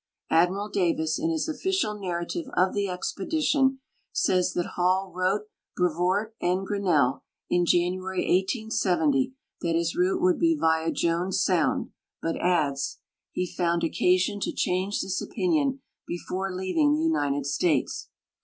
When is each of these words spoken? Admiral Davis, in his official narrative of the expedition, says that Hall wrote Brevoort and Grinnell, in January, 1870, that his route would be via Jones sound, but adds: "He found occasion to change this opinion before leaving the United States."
Admiral 0.31 0.67
Davis, 0.67 1.19
in 1.19 1.29
his 1.29 1.47
official 1.47 1.93
narrative 1.93 2.47
of 2.57 2.73
the 2.73 2.89
expedition, 2.89 3.77
says 4.11 4.53
that 4.53 4.71
Hall 4.75 5.13
wrote 5.13 5.43
Brevoort 5.75 6.35
and 6.41 6.65
Grinnell, 6.65 7.23
in 7.51 7.67
January, 7.67 8.21
1870, 8.21 9.35
that 9.61 9.75
his 9.75 9.95
route 9.95 10.19
would 10.19 10.39
be 10.39 10.55
via 10.59 10.91
Jones 10.91 11.39
sound, 11.43 11.91
but 12.19 12.35
adds: 12.37 12.97
"He 13.31 13.45
found 13.45 13.83
occasion 13.83 14.39
to 14.39 14.51
change 14.51 15.01
this 15.03 15.21
opinion 15.21 15.81
before 16.07 16.51
leaving 16.51 16.95
the 16.95 17.03
United 17.03 17.45
States." 17.45 18.09